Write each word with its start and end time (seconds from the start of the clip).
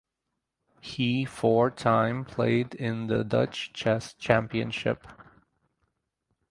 He 0.79 1.25
four 1.25 1.69
time 1.69 2.25
played 2.25 2.73
in 2.73 3.05
the 3.05 3.23
Dutch 3.23 3.71
Chess 3.71 4.15
Championship. 4.15 5.05